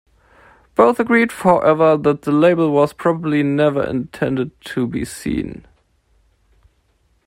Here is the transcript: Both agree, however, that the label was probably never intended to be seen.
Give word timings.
Both 0.73 0.99
agree, 0.99 1.27
however, 1.29 1.95
that 1.95 2.23
the 2.23 2.31
label 2.31 2.71
was 2.71 2.91
probably 2.91 3.43
never 3.43 3.83
intended 3.83 4.49
to 4.61 4.87
be 4.87 5.05
seen. 5.05 5.67